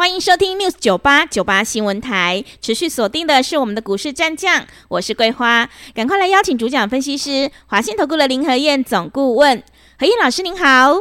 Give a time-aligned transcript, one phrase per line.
[0.00, 9.62] 欢迎收听 News 九八九八新闻台，持续锁定的是我们的股市战将，我是桂花，赶快来邀请主讲分析师华信投顾的林和燕总顾问，
[9.98, 10.94] 何燕老师您好，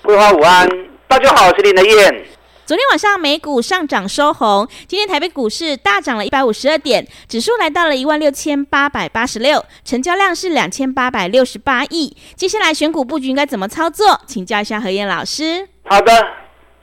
[0.00, 0.66] 桂花午安，
[1.06, 2.24] 大家好，我是林和燕。
[2.64, 12.16] 昨天晚上美股上涨收红，今天台北股市大涨了一百五十二点，指数来到了一万六千八百八十六，成交量是两千八百六十八亿。
[12.34, 14.18] 接下来选股布局应该怎么操作？
[14.26, 15.68] 请教一下何燕老师。
[15.84, 16.37] 好的。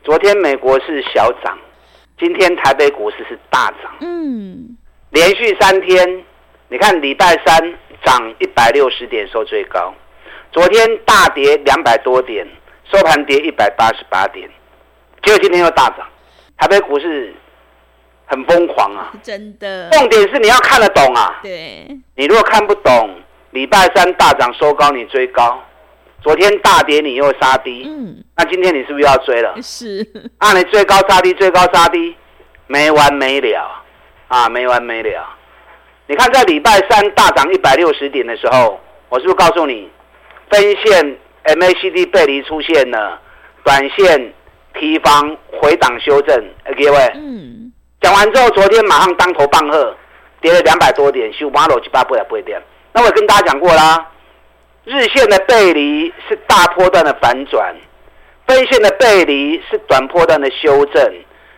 [0.06, 1.58] 昨天美国是小涨，
[2.20, 3.92] 今天台北股市是大涨。
[4.02, 4.78] 嗯，
[5.10, 6.24] 连续三天，
[6.68, 7.74] 你看礼拜三
[8.04, 9.92] 涨一百六十点收最高，
[10.52, 12.48] 昨天大跌两百多点，
[12.94, 14.48] 收盘跌一百八十八点，
[15.24, 16.08] 结果今天又大涨。
[16.58, 17.34] 台北股市
[18.28, 19.90] 很疯狂啊，真的。
[19.90, 21.88] 重点是你要看得懂啊，对。
[22.14, 23.10] 你如果看不懂，
[23.50, 25.60] 礼拜三大涨收高，你追高。
[26.26, 29.54] 昨天大跌，你又杀低，嗯，那今天你是不是要追了？
[29.62, 30.04] 是，
[30.40, 32.16] 啊，你最高杀低，最高杀低，
[32.66, 33.84] 没完没了，
[34.28, 35.24] 啊，没完没了。
[36.08, 39.88] 你看在礼拜三大涨一百六十点的时候，我是不是告诉你，
[40.50, 43.22] 分线 MACD 背离出现了，
[43.64, 44.34] 短线
[44.74, 46.44] 提防回档修正，
[46.76, 49.96] 各位，嗯，讲完之后，昨天马上当头棒喝，
[50.42, 52.60] 跌了两百多点，收八六七八不了不会跌。
[52.94, 54.10] 那我跟大家讲过啦。
[54.86, 57.76] 日线的背离是大波段的反转，
[58.46, 61.14] 分线的背离是短波段的修正，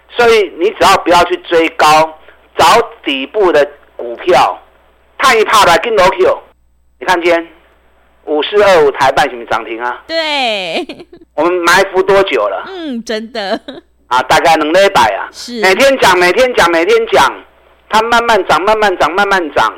[0.10, 2.18] 所以你只要不要去追高，
[2.58, 2.66] 找
[3.04, 4.58] 底部的股票，
[5.18, 6.40] 探一趴来跟罗 Q。
[7.00, 7.48] 你看今天
[8.24, 10.04] 五四二五台半什么涨停啊？
[10.08, 10.88] 对，
[11.36, 12.64] 我们埋伏多久了？
[12.70, 13.60] 嗯，真的
[14.08, 17.44] 啊，大概两礼拜啊，是每天讲，每天讲，每天讲，
[17.90, 19.74] 它慢慢涨，慢慢涨，慢慢涨，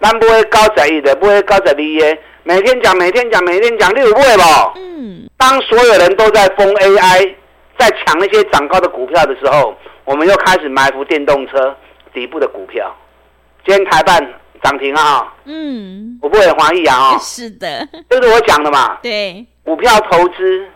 [0.00, 2.18] 但不会高在一的，不会高在低的。
[2.48, 4.72] 每天讲，每天讲，每天讲，六会吧。
[4.76, 5.28] 嗯。
[5.36, 7.34] 当所有人都在疯 AI，
[7.78, 9.76] 在抢那些涨高的股票的时候，
[10.06, 11.76] 我们又开始埋伏电动车
[12.14, 12.90] 底部的股票。
[13.66, 14.18] 今天台办
[14.62, 15.30] 涨停啊。
[15.44, 16.18] 嗯。
[16.22, 17.10] 我不会怀疑啊。
[17.10, 17.16] 哦。
[17.20, 17.86] 是的。
[18.08, 18.96] 这是我讲的嘛。
[19.02, 19.44] 对。
[19.62, 20.66] 股票投资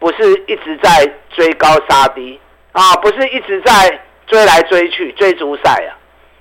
[0.00, 2.40] 不是一直在追高杀低
[2.72, 5.94] 啊，不是一直在追来追去追逐赛啊。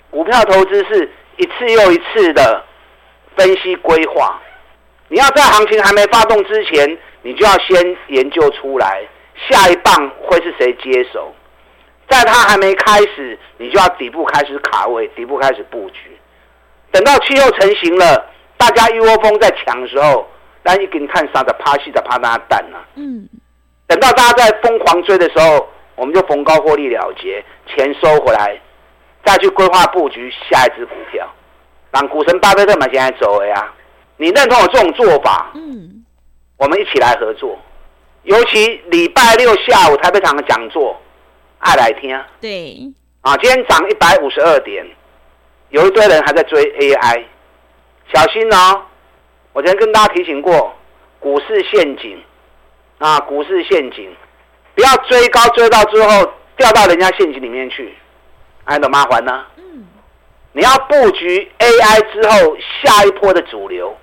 [0.10, 2.64] 股票投资是一次又一次的
[3.38, 4.42] 分析规划。
[5.14, 9.04] 你要在行情还没发动之前，你就要先研究出来
[9.48, 11.32] 下一棒会是谁接手，
[12.10, 16.18] 在它还没开始，你就要底部开始卡位，底部开始布局。
[16.90, 18.26] 等到气候成型了，
[18.58, 20.28] 大家一窝蜂在抢的时候，
[20.64, 22.82] 那一根看杀的趴戏的趴那蛋啊。
[22.96, 23.30] 嗯。
[23.86, 28.60] 等到大家在疯狂追的时候，我们就逢高获利了结，钱收回来，
[29.24, 31.32] 再去规划布局下一只股票。
[31.92, 33.72] 让股神巴菲特嘛，现在走了呀。
[34.18, 35.52] 你认同我这种做法？
[35.56, 36.06] 嗯，
[36.58, 37.58] 我们一起来合作。
[38.24, 40.98] 尤其礼拜六下午台北场的讲座，
[41.60, 42.18] 爱来听。
[42.40, 42.78] 对，
[43.20, 44.86] 啊，今天涨一百五十二点，
[45.72, 47.24] 有一堆人还在追 AI，
[48.14, 48.82] 小心哦！
[49.52, 50.74] 我昨天跟大家提醒过，
[51.20, 52.18] 股市陷阱
[52.98, 54.16] 啊，股市陷阱，
[54.74, 57.94] 不要追高追到之后掉到人家陷阱里面去，
[58.64, 59.46] 还有麻烦呢。
[59.58, 59.86] 嗯，
[60.54, 63.94] 你要布局 AI 之后下一波的主流。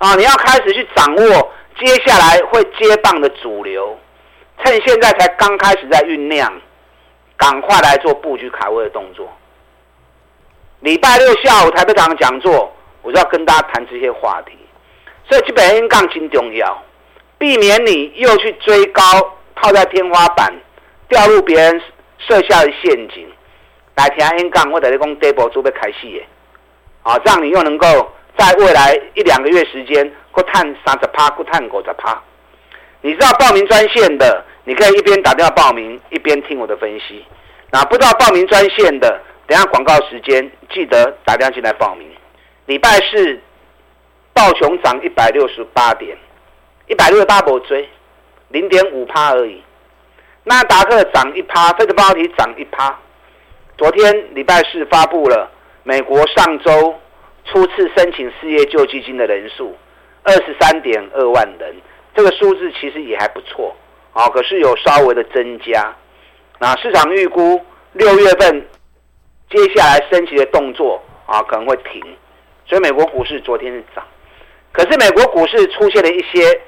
[0.00, 0.14] 啊！
[0.14, 3.98] 你要开始去掌握接下来会接棒的主流，
[4.64, 6.50] 趁现在才刚开始在酝酿，
[7.36, 9.30] 赶快来做布局卡位的动作。
[10.80, 14.52] 礼拜六下午台北场的讲座，我就要跟大家谈这些话题。
[15.28, 16.82] 所以基本 N 杠很重要，
[17.36, 19.02] 避免你又去追高，
[19.54, 20.50] 套在天花板，
[21.10, 21.82] 掉入别人
[22.16, 23.30] 设下的陷阱。
[23.96, 26.26] 来听 N 杠，我等于讲底部准备开始耶，
[27.02, 28.10] 啊，这样你又能够。
[28.40, 32.18] 在未来一两个月时间，或探三十趴，或探五十趴。
[33.02, 37.22] 你知道报名专线的，你可以一边打电话报名，一边听我的分析。
[37.70, 42.08] 那不知道报名专线的，等下广告时间记得打电话进来报名。
[42.64, 43.38] 礼拜四
[44.32, 46.16] 道琼涨一百六十八点，
[46.86, 47.86] 一百六十八波追，
[48.48, 49.62] 零点五趴而已。
[50.44, 52.98] 纳达克涨一趴，费城半导体涨一趴。
[53.76, 55.50] 昨天礼拜四发布了
[55.82, 56.94] 美国上周。
[57.44, 59.76] 初次申请失业救济金的人数
[60.22, 61.74] 二十三点二万人，
[62.14, 63.74] 这个数字其实也还不错
[64.12, 65.94] 啊，可是有稍微的增加。
[66.58, 67.60] 那市场预估
[67.92, 68.66] 六月份
[69.48, 72.00] 接下来升息的动作啊可能会停，
[72.66, 74.04] 所以美国股市昨天是涨。
[74.72, 76.60] 可是美国股市出现了一些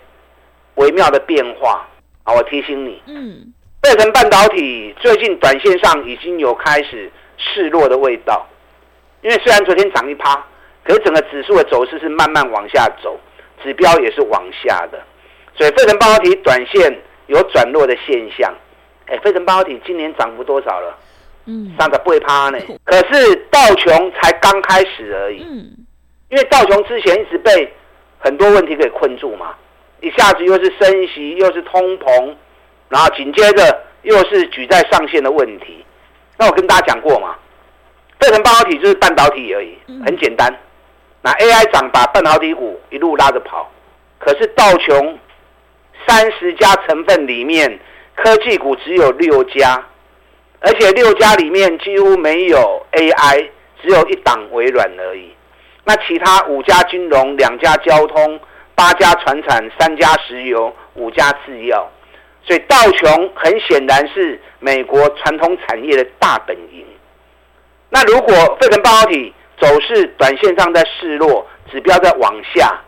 [0.75, 1.87] 微妙的变化
[2.25, 2.35] 啊！
[2.35, 8.45] 我提醒你，嗯，贝城半导体最近短线上已经有开始示弱的味道，
[9.21, 10.45] 因为虽然昨天涨一趴，
[10.85, 13.19] 可是整个指数的走势是慢慢往下走，
[13.63, 15.01] 指标也是往下的，
[15.55, 18.53] 所以费城半导体短线有转弱的现象。
[19.07, 20.99] 哎，费城半导体今年涨幅多少了？
[21.47, 22.59] 嗯，三十八趴呢。
[22.85, 25.71] 可是道琼才刚开始而已，嗯，
[26.29, 27.73] 因为道琼之前一直被
[28.19, 29.55] 很多问题给困住嘛，
[30.01, 32.35] 一下子又是升息，又是通膨，
[32.89, 35.85] 然后紧接着又是举债上限的问题。
[36.39, 37.37] 那我跟大家讲过嘛，
[38.21, 40.53] 费城半导体就是半导体而已，很简单。
[41.23, 43.71] 那 AI 涨把半导体股一路拉着跑，
[44.19, 45.19] 可是道琼
[46.07, 47.79] 三十家成分里面，
[48.17, 49.87] 科技股只有六家，
[50.61, 53.49] 而且六家里面几乎没有 AI，
[53.81, 55.33] 只有一档微软而已。
[55.85, 58.41] 那其他五家金融、两家交通、
[58.75, 61.89] 八家传产、三家石油、五家制药，
[62.45, 66.85] 所以道琼很显然是美国传统产业的大本营。
[67.91, 72.81] 那如果费城半导体走势短线上在示弱，指标在往下，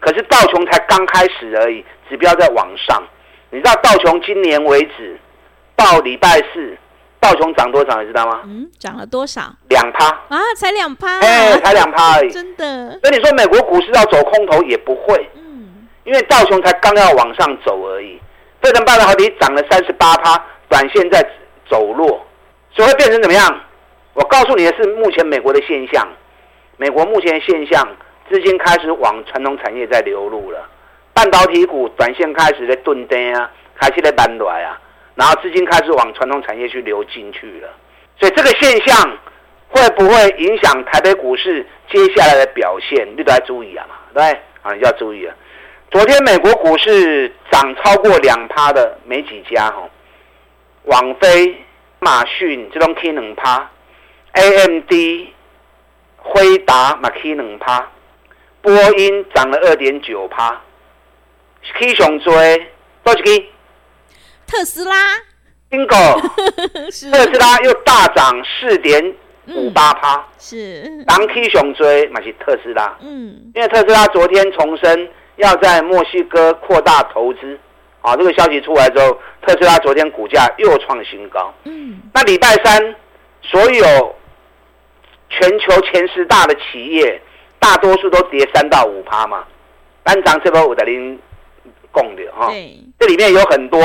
[0.00, 3.06] 可是道琼才刚开始而已，指标在往上。
[3.50, 5.18] 你知道道琼今年为止
[5.76, 6.74] 到礼拜四。
[7.20, 8.40] 道琼涨多少，你知道吗？
[8.44, 9.42] 嗯，涨了多少？
[9.68, 12.30] 两趴啊，才两趴，哎，才两趴而已。
[12.30, 12.98] 真的？
[13.02, 18.18] 那你说美国股市要走空头也不会，嗯，因为道琼才刚要往上走而已。
[18.62, 21.22] 费城半导体涨了三十八趴，短线在
[21.68, 22.24] 走弱，
[22.74, 23.60] 所以会变成怎么样？
[24.20, 26.06] 我告诉你的是，目前美国的现象，
[26.76, 27.88] 美国目前的现象，
[28.28, 30.68] 资金开始往传统产业在流入了，
[31.14, 33.50] 半导体股短线开始在蹲跌啊，
[33.80, 34.78] 开始在搬来啊。
[35.14, 37.68] 然后资金开始往传统产业去流进去了，
[38.18, 39.18] 所以这个现象
[39.68, 43.08] 会不会影响台北股市接下来的表现？
[43.16, 44.22] 你都要注意啊嘛，对，
[44.60, 45.34] 啊，你就要注意啊。
[45.90, 49.88] 昨天美国股市涨超过两趴的没几家哈，
[50.84, 51.56] 网飞、
[52.00, 53.70] 马逊这种 K 两趴
[54.32, 54.92] ，AMD、
[56.16, 57.88] 辉达马 K 两趴，
[58.62, 60.60] 波音涨了二点九趴
[61.74, 62.70] ，K 上追
[63.02, 63.50] 多少 K？
[64.46, 64.94] 特斯拉
[65.70, 66.20] ，Bingo，
[66.72, 69.14] 特斯拉又大涨四点
[69.46, 71.04] 五八趴，是。
[71.06, 77.58] 当 K 熊追买起特斯拉，嗯，因为特斯拉昨天重申要在墨西哥扩大投资，
[78.00, 82.94] 啊，这个消息出来之后，特斯拉昨天股价又创新高，嗯，那礼拜三
[83.42, 84.16] 所有
[85.30, 87.20] 全球前十大的企业，
[87.58, 89.44] 大多数都跌三到五趴嘛，
[90.02, 91.18] 单涨这波五的零
[91.90, 92.52] 共的哈，
[92.98, 93.80] 这里面有很多。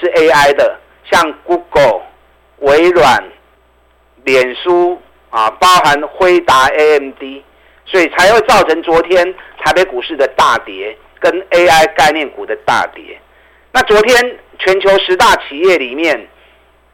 [0.00, 0.78] 是 AI 的，
[1.10, 2.02] 像 Google、
[2.58, 3.20] 微软、
[4.22, 4.96] 脸书
[5.28, 7.20] 啊，包含辉达、AMD，
[7.84, 13.20] 所以才会造成昨天台北股市的大跌，跟 AI 概念股的大跌。
[13.72, 16.28] 那昨天全球十大企业里面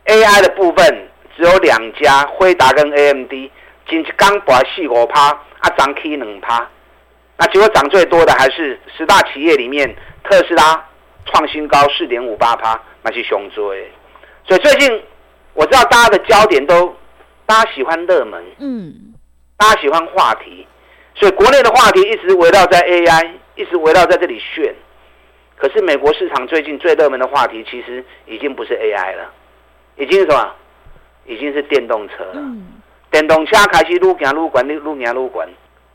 [0.07, 3.33] ，AI 的部分只有两家，辉达跟 AMD，
[3.89, 6.69] 仅刚把四五趴，啊涨 K 两趴。
[7.37, 10.85] 那结果涨最多的还是十大企业里面特斯拉。
[11.27, 13.91] 创新高四点五八趴，那是熊追，
[14.47, 15.03] 所以最近
[15.55, 16.95] 我知道大家的焦点都，
[17.47, 19.15] 大家喜欢热门，嗯，
[19.57, 20.67] 大家喜欢话题，
[21.15, 24.75] 所以国内的话题一直围绕在 AI，一直围绕在这里炫。
[25.57, 29.33] 可是美国市场最近最热门的话题其实已经不是 AI 了，
[29.97, 30.55] 已经是什么？
[31.25, 32.33] 已经是电动车了。
[32.35, 32.74] 嗯，
[33.15, 35.49] 电动车开始路行路管，路行路管。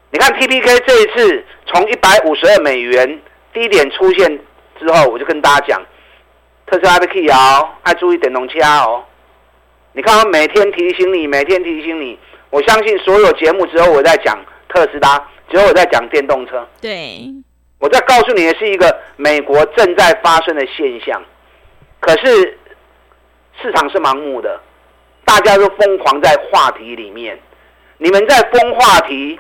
[0.10, 3.20] 你看 TPK 这一次从一百五十二美元
[3.52, 4.40] 低点出现。
[4.80, 5.82] 之后我就跟大家讲，
[6.66, 9.04] 特斯拉的 key 哦，要注意电动车哦。
[9.92, 12.18] 你看，我每天提醒你，每天提醒你。
[12.52, 15.22] 我相信所有节目只有我在讲特斯拉，
[15.52, 16.66] 只有我在讲电动车。
[16.80, 17.20] 对，
[17.80, 21.22] 我在告诉你的是一个美国正在发生的现象。
[22.00, 22.58] 可是
[23.62, 24.58] 市场是盲目的，
[25.30, 27.40] 大家都疯狂在话题里面。
[28.00, 29.40] 你们在疯话题，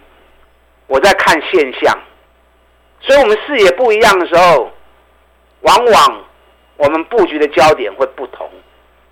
[0.86, 1.98] 我在看现象。
[3.01, 4.72] 所以我们视野不一样的时候。
[5.62, 6.24] 往往
[6.77, 8.50] 我们布局的焦点会不同，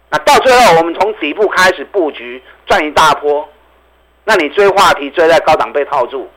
[0.10, 3.46] 那到最后我们从底部开始布局赚一大波，
[4.24, 6.30] 那你追话题追在高档被套住，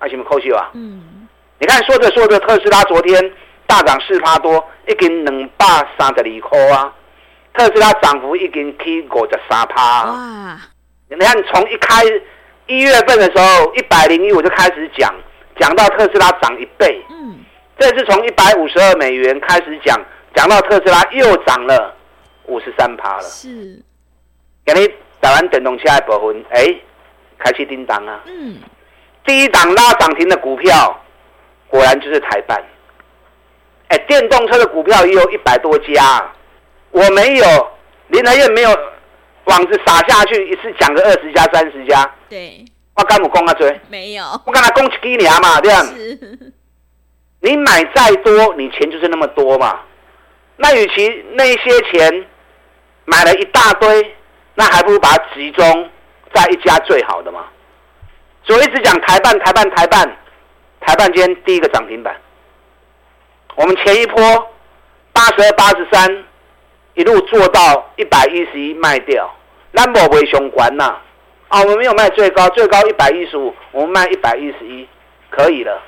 [0.00, 0.70] 那行不扣秀啊？
[0.72, 1.28] 嗯，
[1.58, 3.30] 你看说着说着，特斯拉昨天
[3.66, 5.66] 大涨四趴多，一根两百
[5.98, 6.94] 三十二块啊，
[7.58, 10.04] 特斯拉涨幅已经起五十三趴。
[10.04, 10.56] 哇！
[11.10, 12.04] 你看从一开
[12.68, 15.12] 一月份的时候一百零一我就开始讲，
[15.58, 17.04] 讲到特斯拉涨一倍。
[17.10, 17.40] 嗯。
[17.76, 20.00] 这次从一百五十二美元开始讲，
[20.34, 21.96] 讲到特斯拉又涨了
[22.44, 23.22] 五十三趴了。
[23.22, 23.82] 是，
[24.64, 24.88] 给你
[25.20, 26.74] 打完电动车的部分，哎，
[27.38, 28.20] 开始叮当啊。
[28.26, 28.58] 嗯，
[29.26, 30.96] 第一档拉涨停的股票，
[31.66, 32.56] 果然就是台半。
[33.88, 36.30] 哎，电动车的股票也有一百多家，
[36.90, 37.70] 我没有，
[38.08, 38.70] 林和彦没有
[39.44, 42.10] 网子撒下去，一次讲个二十家、三十家。
[42.28, 42.64] 对，
[42.94, 43.54] 我敢不讲啊？
[43.54, 45.86] 追没有，我跟他讲几年嘛，这样。
[47.40, 49.80] 你买再多，你钱就是那么多嘛。
[50.56, 52.26] 那与其那些钱
[53.04, 54.16] 买了一大堆，
[54.54, 55.90] 那还不如把它集中
[56.34, 57.44] 在一家最好的嘛。
[58.42, 60.16] 所以我一直讲台办、台办、台办，
[60.80, 62.16] 台办今天第一个涨停板。
[63.54, 64.50] 我们前一波
[65.12, 66.24] 八十二、八十三
[66.98, 69.32] 一路做到一百一十一卖掉，
[69.70, 70.96] 那么为雄关呐
[71.46, 74.84] 啊，我们没有卖最高，最高一百一十五，我们卖一百一十一，
[75.30, 75.80] 可以了。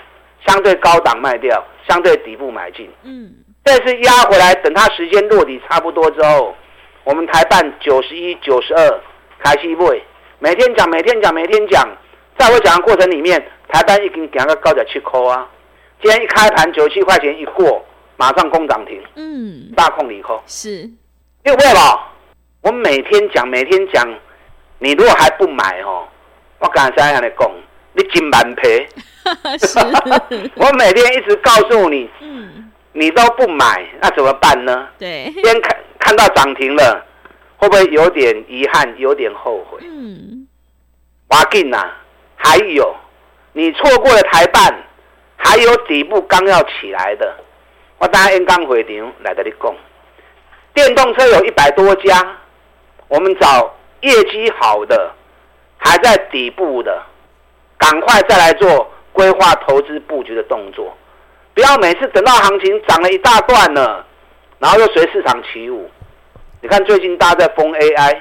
[0.47, 2.89] 相对高档卖掉，相对底部买进。
[3.03, 3.29] 嗯，
[3.65, 6.55] 这次压回来，等它时间落底差不多之后，
[7.03, 9.01] 我们台半九十一、九十二
[9.41, 10.01] 开始卖，
[10.39, 11.89] 每天讲，每天讲，每天讲。
[12.39, 15.49] 在我讲的过程里面，台半已经讲个高点七块啊。
[16.01, 17.85] 今天一开盘九十七块钱一过，
[18.17, 19.03] 马上攻涨停。
[19.17, 20.89] 嗯，大空离口是，
[21.43, 22.09] 对不对吧？
[22.63, 24.07] 我每天讲，每天讲，
[24.79, 26.07] 你如果还不买哦，
[26.59, 27.51] 我刚才这样讲，
[27.95, 28.87] 你真蛮赔。
[30.57, 34.89] 我每天一直告诉你，嗯，你都不买，那怎么办呢？
[34.99, 37.05] 对，先看看到涨停了，
[37.57, 39.79] 会不会有点遗憾，有点后悔？
[39.83, 40.47] 嗯，
[41.29, 41.91] 挖进呐，
[42.37, 42.95] 还有
[43.53, 44.83] 你错过了台半，
[45.37, 47.37] 还有底部刚要起来的，
[47.99, 49.75] 我等下刚回场来跟你讲，
[50.75, 52.37] 电动车有一百多家，
[53.09, 55.13] 我们找业绩好的，
[55.79, 57.03] 还在底部的，
[57.79, 58.91] 赶快再来做。
[59.13, 60.97] 规划投资布局的动作，
[61.53, 64.07] 不要每次等到行情涨了一大段了，
[64.61, 65.91] 然后又随市场起舞。
[66.61, 68.19] 你看最近大家在封 AI，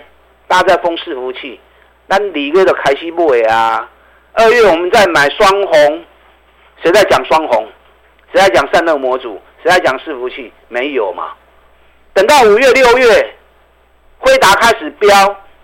[0.47, 1.59] 大家在封伺服器，
[2.07, 3.87] 那里面的开西布伟啊，
[4.33, 6.03] 二月我们在买双红，
[6.81, 7.67] 谁在讲双红？
[8.33, 9.39] 谁在讲散热模组？
[9.61, 10.51] 谁在讲伺服器？
[10.69, 11.33] 没有嘛？
[12.19, 13.33] 等到五月六月，
[14.17, 15.09] 辉达开始飙，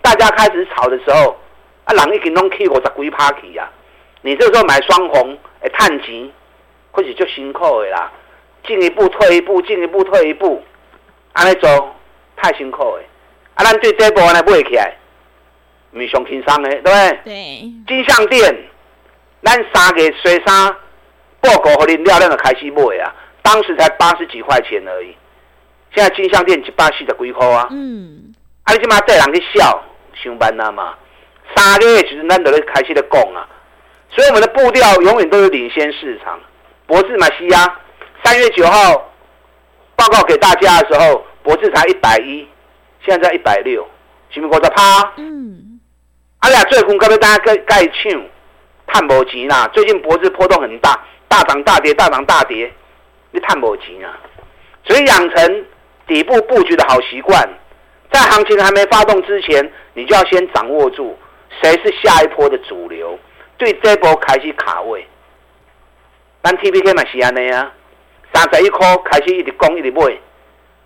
[0.01, 1.35] 大家开始炒的时候，
[1.83, 3.69] 啊，人已经拢去五十几趴去啊。
[4.21, 6.31] 你这时候买双红，哎，探钱，
[6.91, 8.09] 或许就辛苦的啦。
[8.65, 10.63] 进一步退一步，进一步退一步，
[11.33, 11.93] 安尼做
[12.37, 13.03] 太辛苦的。
[13.55, 14.95] 啊，咱对这部分来买起来，
[15.91, 17.19] 没上轻松的，对不对？
[17.25, 17.33] 对。
[17.85, 18.55] 金像电，
[19.43, 20.73] 咱三个水三
[21.41, 23.13] 报告和你料，咱就开始买啊。
[23.41, 25.13] 当时才八十几块钱而已，
[25.95, 27.67] 现在金像电一百四十几块啊。
[27.71, 28.33] 嗯。
[28.63, 29.81] 啊，你即马带人去笑，
[30.13, 30.93] 上班啊嘛？
[31.55, 33.47] 三个月其实咱就咧开始咧讲啊。
[34.09, 36.39] 所以我们的步调永远都是领先市场。
[36.85, 37.79] 博智买西亚，
[38.23, 39.11] 三月九号
[39.95, 42.47] 报告给大家的时候，博智才一百一，
[43.05, 43.87] 现在在一百六，
[44.29, 45.13] 是不是五十趴？
[45.17, 45.79] 嗯。
[46.39, 48.23] 啊俩，最近各位大家该该抢，
[48.87, 49.67] 探无钱啦。
[49.73, 52.71] 最近博智波动很大，大涨大跌，大涨大跌，
[53.31, 54.17] 你探无钱啊。
[54.85, 55.65] 所以养成
[56.07, 57.47] 底部布局的好习惯，
[58.11, 61.17] 在行情还没发动之前，你就要先掌握住
[61.61, 63.17] 谁是下一波的主流。
[63.57, 65.07] 对这波开始卡位，
[66.43, 67.71] 咱 T P K 嘛是安尼啊，
[68.33, 70.17] 三十一块开始一直攻一直买，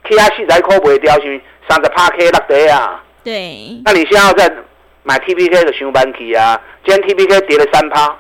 [0.08, 3.04] 其他四十一块卖掉是三十八 K 落底啊。
[3.24, 3.82] 对。
[3.84, 4.54] 那你现在要再
[5.02, 6.62] 买 T P K 的上班期啊？
[6.86, 8.16] 今天 T P K 跌了三趴，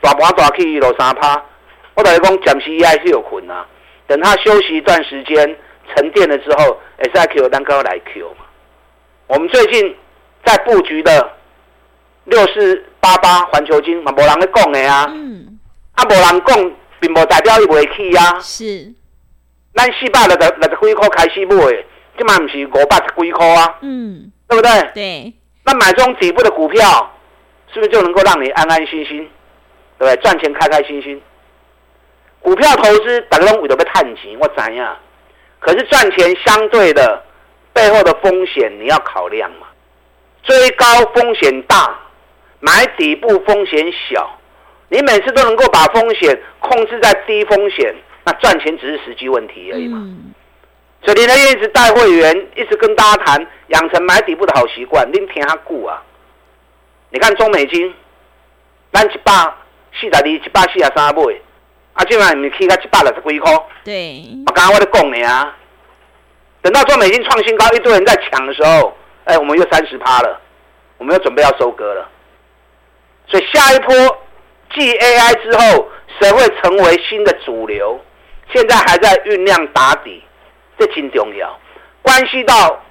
[0.00, 1.40] 大盘大起落三趴，
[1.94, 3.66] 我同你讲暂时还是有困啊。
[4.06, 5.56] 等它休息一段时间
[5.94, 6.78] 沉淀了之后，
[7.14, 8.44] 再 Q 单高来 Q 嘛。
[9.26, 9.96] 我们最近
[10.44, 11.30] 在布局的。
[12.24, 15.58] 六四八八环球金嘛，无人咧讲的啊，嗯、
[15.96, 18.38] 啊，无人讲，并无代表伊袂起啊。
[18.38, 18.94] 是，
[19.74, 21.84] 咱四百六十六十几块开始买，
[22.16, 23.76] 今嘛唔是五百十几块啊。
[23.80, 24.70] 嗯，对不对？
[24.94, 25.34] 对。
[25.64, 27.12] 那买这种底部的股票，
[27.74, 29.28] 是不是就能够让你安安心心，
[29.98, 30.16] 对不对？
[30.22, 31.20] 赚钱开开心心。
[32.38, 34.86] 股票投资大家拢为着要赚钱，我知影。
[35.62, 37.24] 可是赚钱相对的
[37.72, 39.66] 背后的风险你要考量嘛，
[40.42, 41.98] 追高风险大。
[42.64, 44.38] 买底部风险小，
[44.88, 47.92] 你每次都能够把风险控制在低风险，
[48.22, 49.98] 那赚钱只是时机问题而已嘛。
[50.00, 50.32] 嗯、
[51.04, 55.10] 所以林和彦一直带会员，一直跟大家谈，养成买底部的好习惯。
[55.12, 56.00] 您听下股啊，
[57.10, 57.92] 你看中美金，
[58.92, 59.32] 咱一百
[59.92, 61.22] 四十二，一百四十三买，
[61.94, 63.52] 啊，今晚你起个一百六十几块。
[63.84, 64.24] 对。
[64.46, 65.54] 我刚刚我在讲你啊，
[66.62, 70.40] 等到中美金创新高，一堆人在抢的时候，哎，我们又三十趴了，
[70.96, 72.08] 我们又准备要收割了。
[73.26, 73.94] 所以下一波
[74.74, 75.86] 继 AI 之后，
[76.18, 78.00] 谁会成为新的主流？
[78.54, 80.22] 现在还在酝酿打底，
[80.78, 81.58] 这挺重要，
[82.00, 82.82] 关系到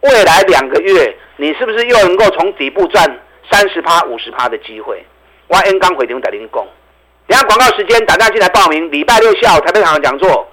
[0.00, 5.04] 未来两个月，你是不是又能够从底部赚三十趴、五十趴的机会？
[5.48, 6.64] 我演讲会场在您讲。
[7.30, 8.90] 等下广告时间，打电话进来报名。
[8.90, 10.48] 礼拜六下午台北场的讲座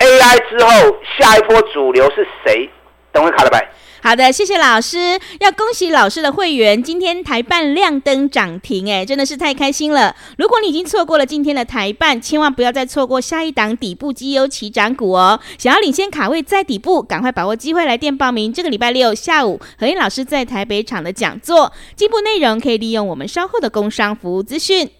[0.00, 2.68] ，AI 之后下一波主流是谁？
[3.12, 3.70] 等会卡了呗。
[4.02, 5.20] 好的，谢谢老师。
[5.38, 10.16] 要恭喜老师的会员，今天台办亮灯涨停，哎，真的是太开心了。
[10.36, 15.38] 如果你已经错过了今天的台办，千万不要再错过下一档底部绩优起涨股哦。
[15.58, 18.52] 想要领先卡位在底部，赶快把握机会来电报名。
[18.52, 24.90] 这个礼拜六下午，何燕老师在台北场的讲座，进一步内容可以利用我们稍后的工商服务资讯。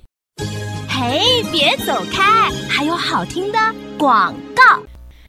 [0.98, 3.58] 嘿，别走开，还有好听的
[3.98, 4.82] 广告。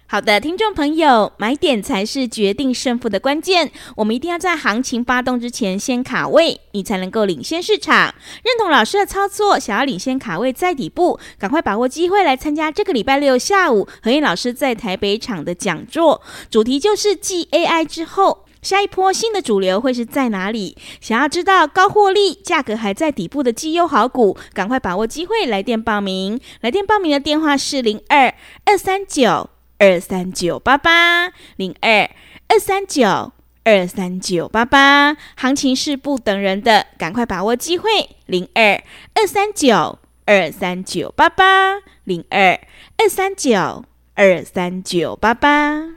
[0.08, 3.70] 好的，听众朋友，买点才是决定胜负的关键。
[3.98, 8.16] 我们一定要在行情发动之前先卡位，你才能够领先市场。
[8.46, 20.76] 认同老师的操作，想要领先卡位在底部，赶快把握机会来参加这个礼拜六下午何燕老师在台北场的讲座，主题就是继 AI 之后，下一波新的主流会是在哪里？
[21.00, 26.38] 想要知道高获利、价格还在底部的绩优好股，赶快把握机会来电报名。
[26.60, 28.34] 来电报名的电话是零二
[28.66, 29.50] 二三九。
[29.80, 32.10] 二三九八八零二
[32.48, 33.32] 二三九
[33.64, 37.88] 二三九八八，行情是不等人的，赶快把握机会。
[38.26, 38.84] 零二
[39.14, 42.60] 二三九二三九八八零二
[42.98, 45.97] 二三九二三九八八。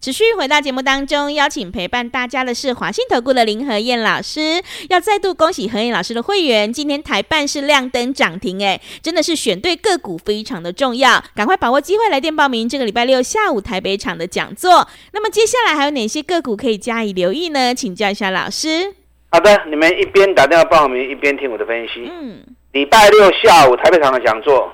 [0.00, 4.62] 持续回到节目当中，邀请陪伴大家的是华信投顾的林和燕老师。
[4.88, 14.88] 要再度恭喜何燕老师的会员，今天台办是亮灯涨停，哎，真的是选对个股非常的重要，赶快把握机会来电报名这个礼拜六下午台北场的讲座。
[15.12, 17.74] 那么接下来还有哪些个股可以加以留意呢？
[17.74, 18.94] 请教一下老师。
[19.30, 22.10] 好的，你们一边打电话报名，一边听我的分析。
[22.10, 22.42] 嗯，
[22.72, 24.72] 礼拜六下午台北场的讲座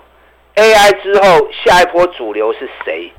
[0.55, 3.11] ，AI 之后下一波主流是谁？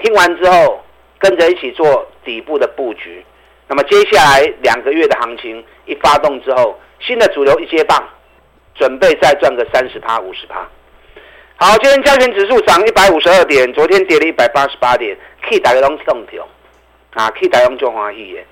[0.00, 0.80] 听完之后。
[1.18, 3.24] 跟着一起做底部的布局，
[3.66, 8.02] 那么接下来两个月的行情一发动之后，新的主流一接棒，
[8.74, 10.68] 准备再赚个三十趴、五十趴。
[11.56, 16.46] 好，今天加权指数涨一百五十二点，昨天跌了一百八十八点，K 大家都动掉
[17.14, 18.46] 啊，K 大家就欢喜耶。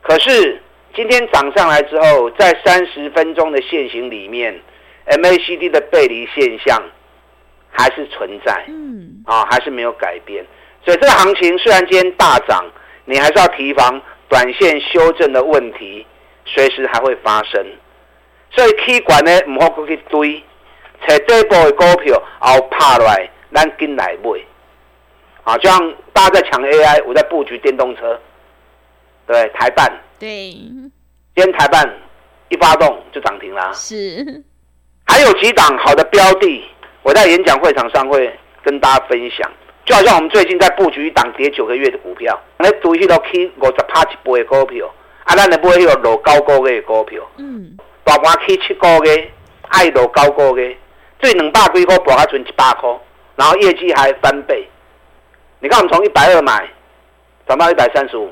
[0.00, 0.62] 可是
[0.94, 4.54] 今天涨上来之后，在三十分钟的线型里面
[5.06, 6.80] ，MACD 的背离现象
[7.70, 10.46] 还是存在，嗯，啊，还是没有改变。
[10.84, 12.64] 所以这个行情虽然今天大涨，
[13.06, 16.06] 你还是要提防短线修正的问题，
[16.44, 17.66] 随时还会发生。
[18.50, 20.42] 所以 K 管呢，唔好过去堆，
[21.08, 24.30] 找底部的股票，然后趴落来，咱进来买。
[25.42, 28.18] 啊，就像大家在抢 AI，我在布局电动车，
[29.26, 30.82] 对，台办，对，今
[31.34, 31.86] 天台办
[32.48, 33.70] 一发动就涨停啦。
[33.72, 34.42] 是，
[35.06, 36.64] 还有几档好的标的，
[37.02, 39.50] 我在演讲会场上会跟大家分享。
[39.84, 44.90] 就好像我们最近在布局一档跌九个月的股票，那堆起都起五十趴一倍的股票，
[45.24, 49.30] 啊，咱来买迄个落高个月的股票，嗯，大盘起七个月，
[49.68, 50.74] 爱落高个月，
[51.18, 52.88] 最两百几块，博还存一百块，
[53.36, 54.66] 然后业绩还翻倍。
[55.60, 56.66] 你看我们从一百二买，
[57.46, 58.30] 涨到一百三十五，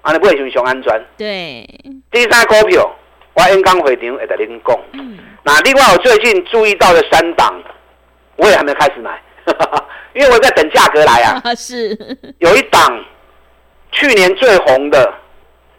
[0.00, 1.04] 啊，你不会熊熊安全？
[1.18, 1.68] 对，
[2.10, 2.90] 第三股票，
[3.34, 4.78] 我演讲会场会跟您讲。
[4.92, 7.62] 嗯，那另外我最近注意到的三档，
[8.36, 9.20] 我也还没开始买。
[10.14, 11.96] 因为我在等价格来啊， 是
[12.38, 13.04] 有一档
[13.92, 15.14] 去年最红的，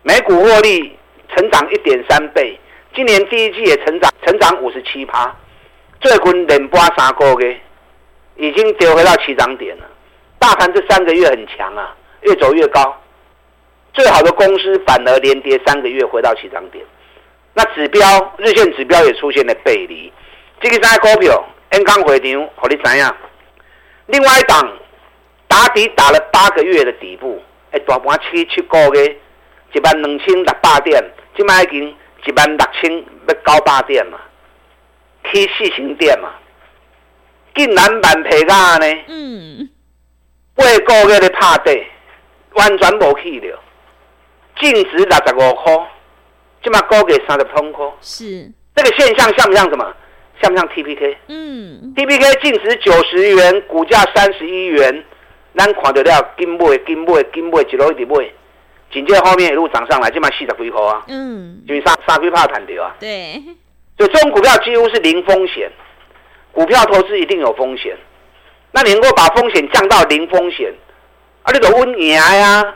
[0.04, 0.98] 每股获利
[1.36, 2.60] 成长一点三倍，
[2.96, 5.36] 今年第一季也成长成长五十七趴，
[6.00, 7.60] 最近连播三个月，
[8.38, 9.86] 已经跌回到起涨点了。
[10.40, 12.96] 大盘这三个月很强啊，越走越高，
[13.94, 16.86] 最好的公司反而连跌三个月回到起涨点，
[17.54, 18.00] 那指标
[18.38, 20.14] 日线指标也出现了背离，
[20.62, 23.16] 这个三股票，安康会场，让你怎样？
[24.08, 24.78] 另外一档
[25.48, 27.42] 打底打了八个月的底部，
[27.72, 29.18] 哎，大盘七七个月，
[29.74, 31.04] 一万两千六百点，
[31.36, 34.20] 今麦已经一万六千要九百点嘛，
[35.32, 36.34] 起四千点嘛，
[37.56, 39.04] 竟然蛮皮价呢？
[39.08, 39.70] 嗯，
[40.56, 41.86] 八个月的拍底，
[42.54, 43.60] 完全无去了，
[44.60, 45.74] 净值六十五块，
[46.64, 49.94] 今麦高给三十通块，是这个现象像不像什么？
[50.42, 51.16] 像不像 TPK？
[51.28, 55.04] 嗯，TPK 净值九十元，股价三十一元，
[55.56, 58.30] 咱看到了，金买金买金买，一路一直买，
[58.92, 61.04] 紧接着后面一路涨上来，就卖四十几块啊。
[61.08, 62.96] 嗯，因为三三几趴弹掉啊。
[63.00, 63.42] 对，
[63.98, 65.72] 所以这种股票几乎是零风险，
[66.52, 67.96] 股票投资一定有风险，
[68.72, 70.72] 那你能够把风险降到零风险，
[71.44, 72.76] 啊，你就稳赢呀。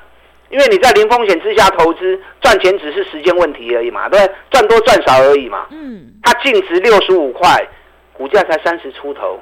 [0.52, 4.36] 因为你在零风险之下投资，赚钱只是时间问题而已嘛，对不对？
[4.52, 5.66] 赚多赚少而已嘛。
[5.72, 6.12] 嗯。
[6.22, 7.66] 它净值六十五块，
[8.14, 9.40] 股价才三十出头，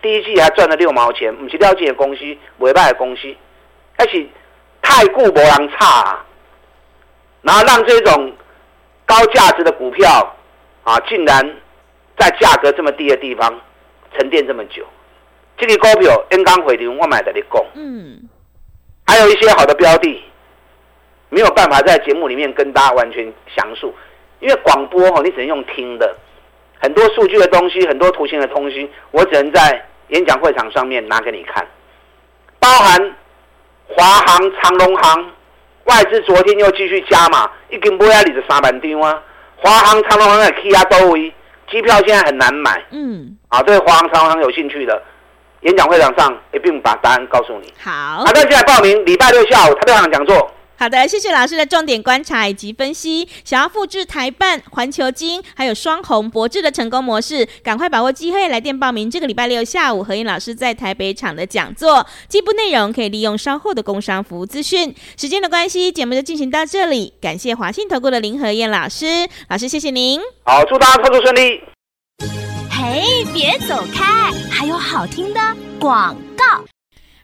[0.00, 2.22] 第一季还赚了六毛钱，不是了解的公司，
[2.58, 3.34] 委外的公司，
[3.96, 4.26] 而且
[4.80, 6.24] 太固博人差啊。
[7.42, 8.32] 然后让这种
[9.04, 10.36] 高价值的股票
[10.84, 11.56] 啊，竟然
[12.16, 13.52] 在价格这么低的地方
[14.16, 14.86] 沉淀这么久。
[15.58, 17.64] 这个股票应刚回流，我买的你供。
[17.74, 18.28] 嗯，
[19.06, 20.22] 还有一些好的标的，
[21.32, 23.24] 没有办法在节目里面跟大家完全
[23.56, 23.94] 详述，
[24.38, 26.14] 因为广播哦，你只能用听的，
[26.78, 31.66] 很多数据的东西，很多图形的东西，我只能在演讲会场上面拿给你看，
[32.60, 33.16] 包含
[33.88, 35.30] 华航、长隆航，
[35.84, 39.22] 外资昨天又继续加码，一根波压里的三万张啊，
[39.56, 41.32] 华航、长隆航的 K 啊都位，
[41.70, 42.84] 机票现在很难买。
[42.90, 45.02] 嗯，啊，对华航、长隆航有兴趣的。
[45.62, 47.72] 演讲会场上一并把答案告诉你。
[47.82, 50.50] 好，好的，现在报名礼拜六下午台北场讲座。
[50.82, 53.28] 好的，谢谢老师的重点观察以及分析。
[53.44, 59.08] 想要复制台办、环球金还有双红、博智的成功模式，赶快把握机会来电报名。
[59.08, 64.92] 这个礼拜六下午，何燕老师在台北场的讲座，进一步内容可以利用稍后的工商服务资讯。
[65.16, 67.14] 时间的关系，节目就进行到这里。
[67.20, 69.06] 感谢华信投顾的林何燕老师，
[69.48, 70.18] 老师谢谢您。
[70.42, 71.60] 好，祝大家操作顺利。
[72.68, 75.40] 嘿，别走开，还有好听的
[75.78, 76.64] 广告。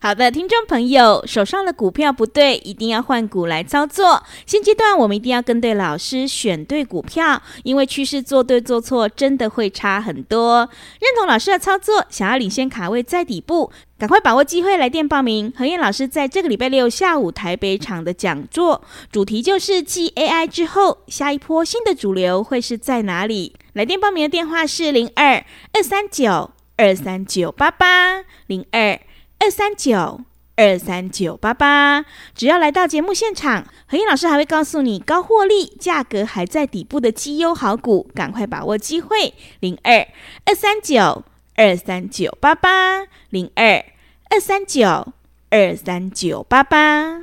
[0.01, 4.23] 好的，听众朋友，手上的股票不对，一定要换股来操作。
[4.47, 10.69] 现阶段我们一定要跟对老师，选对股票，因为趋势做对做错真的会差很多。
[11.01, 15.53] 认同老师的操作，想要领先卡位在底部，赶快把握机会来电报名。
[15.57, 18.81] 何燕老师在这个礼拜六下午台北场的讲座，
[19.11, 23.57] 主题就是继 AI 之后，下一波新的主流会是在哪里？
[23.73, 29.01] 来电报名的电话是零二二三九二三九八八零二。
[29.41, 30.21] 二三九
[30.57, 39.35] 二三九八八，只要来到节目现场，何燕老师还会告诉你高获利、价格还在底部的绩优好股，赶快把握机会。
[39.61, 40.07] 零二
[40.45, 41.25] 二三九
[41.55, 43.85] 二三九八八，零二
[44.31, 45.13] 二三九
[45.51, 47.23] 二三九八八。